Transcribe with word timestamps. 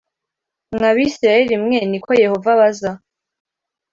mwa 0.73 0.89
Bisirayeli 0.95 1.55
mwe 1.63 1.79
ni 1.89 1.99
ko 2.03 2.11
Yehova 2.23 2.49
abaza 2.55 2.91